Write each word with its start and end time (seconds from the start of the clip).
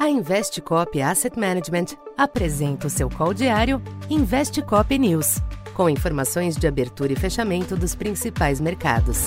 A 0.00 0.08
Investcop 0.08 0.98
Asset 1.02 1.38
Management 1.38 1.88
apresenta 2.16 2.86
o 2.86 2.90
seu 2.90 3.10
call 3.10 3.34
diário 3.34 3.82
Investcop 4.08 4.98
News, 4.98 5.42
com 5.74 5.90
informações 5.90 6.56
de 6.56 6.66
abertura 6.66 7.12
e 7.12 7.16
fechamento 7.16 7.76
dos 7.76 7.94
principais 7.94 8.62
mercados. 8.62 9.26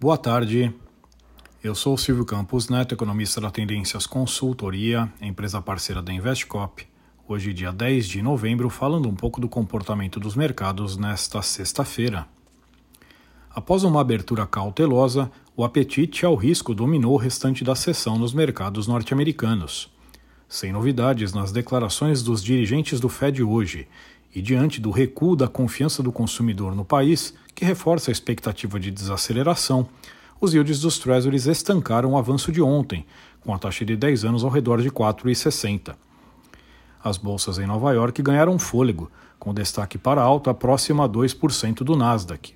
Boa 0.00 0.16
tarde. 0.16 0.74
Eu 1.62 1.74
sou 1.74 1.98
Silvio 1.98 2.24
Campos 2.24 2.70
Neto, 2.70 2.94
economista 2.94 3.38
da 3.38 3.50
Tendências 3.50 4.06
Consultoria, 4.06 5.12
empresa 5.20 5.60
parceira 5.60 6.00
da 6.00 6.10
Investcop. 6.10 6.88
Hoje, 7.28 7.52
dia 7.52 7.70
10 7.70 8.08
de 8.08 8.22
novembro, 8.22 8.70
falando 8.70 9.10
um 9.10 9.14
pouco 9.14 9.42
do 9.42 9.48
comportamento 9.50 10.18
dos 10.18 10.34
mercados 10.34 10.96
nesta 10.96 11.42
sexta-feira. 11.42 12.26
Após 13.54 13.84
uma 13.84 14.00
abertura 14.00 14.44
cautelosa, 14.46 15.30
o 15.56 15.62
apetite 15.62 16.26
ao 16.26 16.34
risco 16.34 16.74
dominou 16.74 17.14
o 17.14 17.16
restante 17.16 17.62
da 17.62 17.76
sessão 17.76 18.18
nos 18.18 18.34
mercados 18.34 18.88
norte-americanos. 18.88 19.88
Sem 20.48 20.72
novidades 20.72 21.32
nas 21.32 21.52
declarações 21.52 22.20
dos 22.20 22.42
dirigentes 22.42 22.98
do 22.98 23.08
Fed 23.08 23.44
hoje, 23.44 23.86
e 24.34 24.42
diante 24.42 24.80
do 24.80 24.90
recuo 24.90 25.36
da 25.36 25.46
confiança 25.46 26.02
do 26.02 26.10
consumidor 26.10 26.74
no 26.74 26.84
país, 26.84 27.32
que 27.54 27.64
reforça 27.64 28.10
a 28.10 28.12
expectativa 28.12 28.80
de 28.80 28.90
desaceleração, 28.90 29.88
os 30.40 30.52
yields 30.52 30.80
dos 30.80 30.98
Treasuries 30.98 31.46
estancaram 31.46 32.14
o 32.14 32.18
avanço 32.18 32.50
de 32.50 32.60
ontem, 32.60 33.06
com 33.40 33.54
a 33.54 33.58
taxa 33.58 33.84
de 33.84 33.94
10 33.94 34.24
anos 34.24 34.42
ao 34.42 34.50
redor 34.50 34.82
de 34.82 34.90
4,60. 34.90 35.94
As 37.04 37.16
bolsas 37.16 37.60
em 37.60 37.66
Nova 37.66 37.92
York 37.92 38.20
ganharam 38.20 38.58
fôlego, 38.58 39.08
com 39.38 39.54
destaque 39.54 39.96
para 39.96 40.20
alta 40.20 40.52
próxima 40.52 41.04
a 41.04 41.08
2% 41.08 41.84
do 41.84 41.94
Nasdaq. 41.94 42.52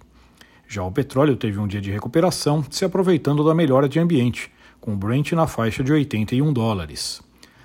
Já 0.70 0.84
o 0.84 0.92
petróleo 0.92 1.34
teve 1.34 1.58
um 1.58 1.66
dia 1.66 1.80
de 1.80 1.90
recuperação, 1.90 2.62
se 2.70 2.84
aproveitando 2.84 3.42
da 3.42 3.54
melhora 3.54 3.88
de 3.88 3.98
ambiente, 3.98 4.52
com 4.78 4.92
o 4.92 4.96
Brent 4.96 5.32
na 5.32 5.46
faixa 5.46 5.82
de 5.82 5.90
81 5.90 6.52
dólares. 6.52 7.22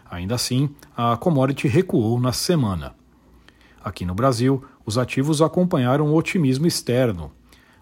Ainda 0.09 0.35
assim, 0.35 0.69
a 0.95 1.17
commodity 1.17 1.67
recuou 1.67 2.17
na 2.17 2.31
semana. 2.31 2.95
Aqui 3.83 4.05
no 4.05 4.15
Brasil, 4.15 4.63
os 4.85 4.97
ativos 4.97 5.41
acompanharam 5.41 6.07
o 6.07 6.15
otimismo 6.15 6.65
externo. 6.65 7.29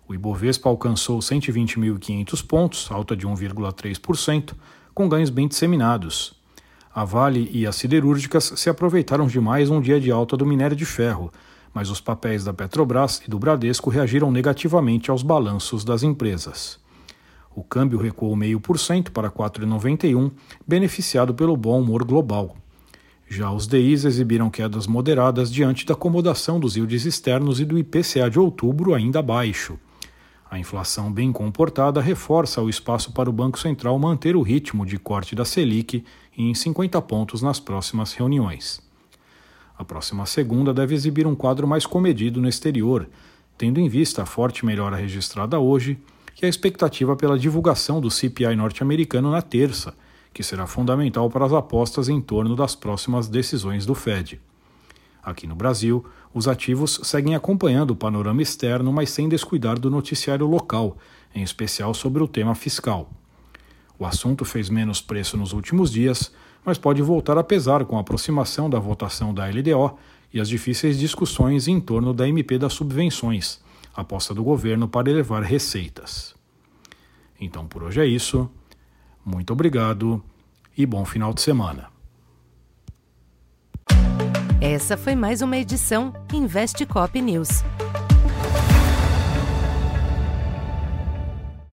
O 0.07 0.15
Ibovespa 0.15 0.67
alcançou 0.67 1.19
120.500 1.19 2.47
pontos, 2.47 2.91
alta 2.91 3.15
de 3.15 3.27
1,3%, 3.27 4.55
com 4.91 5.07
ganhos 5.07 5.29
bem 5.29 5.47
disseminados. 5.47 6.33
A 6.93 7.05
Vale 7.05 7.47
e 7.53 7.67
as 7.67 7.75
siderúrgicas 7.75 8.53
se 8.55 8.71
aproveitaram 8.71 9.27
de 9.27 9.39
mais 9.39 9.69
um 9.69 9.79
dia 9.79 9.99
de 9.99 10.09
alta 10.09 10.35
do 10.35 10.47
minério 10.47 10.75
de 10.75 10.83
ferro, 10.83 11.31
mas 11.73 11.89
os 11.89 12.01
papéis 12.01 12.43
da 12.43 12.53
Petrobras 12.53 13.21
e 13.25 13.29
do 13.29 13.39
Bradesco 13.39 13.89
reagiram 13.89 14.31
negativamente 14.31 15.09
aos 15.09 15.23
balanços 15.23 15.83
das 15.83 16.03
empresas. 16.03 16.79
O 17.55 17.63
câmbio 17.63 17.99
recuou 17.99 18.35
0,5% 18.35 19.09
para 19.11 19.29
4,91, 19.29 20.31
beneficiado 20.65 21.33
pelo 21.33 21.57
bom 21.57 21.81
humor 21.81 22.03
global. 22.03 22.55
Já 23.27 23.51
os 23.51 23.65
DIs 23.65 24.03
exibiram 24.03 24.49
quedas 24.49 24.87
moderadas 24.87 25.51
diante 25.51 25.85
da 25.85 25.93
acomodação 25.93 26.59
dos 26.59 26.75
yields 26.75 27.05
externos 27.05 27.59
e 27.59 27.65
do 27.65 27.77
IPCA 27.77 28.29
de 28.29 28.39
outubro 28.39 28.93
ainda 28.93 29.21
baixo. 29.21 29.79
A 30.49 30.59
inflação 30.59 31.09
bem 31.09 31.31
comportada 31.31 32.01
reforça 32.01 32.61
o 32.61 32.69
espaço 32.69 33.13
para 33.13 33.29
o 33.29 33.33
Banco 33.33 33.57
Central 33.57 33.97
manter 33.97 34.35
o 34.35 34.41
ritmo 34.41 34.85
de 34.85 34.97
corte 34.97 35.33
da 35.33 35.45
Selic 35.45 36.03
em 36.37 36.53
50 36.53 37.01
pontos 37.03 37.41
nas 37.41 37.57
próximas 37.57 38.11
reuniões. 38.11 38.81
A 39.81 39.83
próxima 39.83 40.27
segunda 40.27 40.71
deve 40.71 40.93
exibir 40.93 41.25
um 41.25 41.33
quadro 41.33 41.67
mais 41.67 41.87
comedido 41.87 42.39
no 42.39 42.47
exterior, 42.47 43.09
tendo 43.57 43.79
em 43.79 43.89
vista 43.89 44.21
a 44.21 44.27
forte 44.27 44.63
melhora 44.63 44.95
registrada 44.95 45.59
hoje 45.59 45.97
e 46.39 46.45
a 46.45 46.47
expectativa 46.47 47.15
pela 47.15 47.35
divulgação 47.37 47.99
do 47.99 48.11
CPI 48.11 48.55
norte-americano 48.55 49.31
na 49.31 49.41
terça, 49.41 49.95
que 50.31 50.43
será 50.43 50.67
fundamental 50.67 51.31
para 51.31 51.47
as 51.47 51.51
apostas 51.51 52.09
em 52.09 52.21
torno 52.21 52.55
das 52.55 52.75
próximas 52.75 53.27
decisões 53.27 53.83
do 53.83 53.95
Fed. 53.95 54.39
Aqui 55.23 55.47
no 55.47 55.55
Brasil, 55.55 56.05
os 56.31 56.47
ativos 56.47 56.99
seguem 57.01 57.33
acompanhando 57.33 57.89
o 57.89 57.95
panorama 57.95 58.43
externo, 58.43 58.93
mas 58.93 59.09
sem 59.09 59.27
descuidar 59.27 59.79
do 59.79 59.89
noticiário 59.89 60.45
local, 60.45 60.95
em 61.33 61.41
especial 61.41 61.95
sobre 61.95 62.21
o 62.21 62.27
tema 62.27 62.53
fiscal. 62.53 63.09
O 63.97 64.05
assunto 64.05 64.45
fez 64.45 64.69
menos 64.69 65.01
preço 65.01 65.35
nos 65.37 65.53
últimos 65.53 65.91
dias, 65.91 66.31
mas 66.65 66.77
pode 66.77 67.01
voltar 67.01 67.37
a 67.37 67.43
pesar 67.43 67.85
com 67.85 67.97
a 67.97 68.01
aproximação 68.01 68.69
da 68.69 68.79
votação 68.79 69.33
da 69.33 69.45
LDO 69.45 69.97
e 70.33 70.39
as 70.39 70.47
difíceis 70.47 70.97
discussões 70.97 71.67
em 71.67 71.79
torno 71.79 72.13
da 72.13 72.27
MP 72.27 72.57
das 72.57 72.73
subvenções, 72.73 73.59
aposta 73.93 74.33
do 74.33 74.43
governo 74.43 74.87
para 74.87 75.09
elevar 75.09 75.43
receitas. 75.43 76.35
Então 77.39 77.65
por 77.65 77.83
hoje 77.83 77.99
é 77.99 78.05
isso. 78.05 78.49
Muito 79.25 79.53
obrigado 79.53 80.23
e 80.77 80.85
bom 80.85 81.03
final 81.05 81.33
de 81.33 81.41
semana. 81.41 81.89
Essa 84.61 84.95
foi 84.95 85.15
mais 85.15 85.41
uma 85.41 85.57
edição 85.57 86.13
Investe 86.31 86.85
Cop 86.85 87.19
News. 87.19 87.63